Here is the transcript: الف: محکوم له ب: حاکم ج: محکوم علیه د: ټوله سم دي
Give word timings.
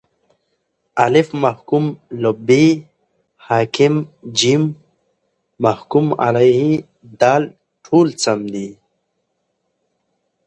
الف: 1.05 1.27
محکوم 1.43 1.85
له 2.21 2.31
ب: 2.47 2.49
حاکم 3.47 3.95
ج: 4.39 4.41
محکوم 5.65 6.07
علیه 6.25 6.67
د: 7.19 7.21
ټوله 7.85 8.13
سم 8.23 8.39
دي 8.53 8.69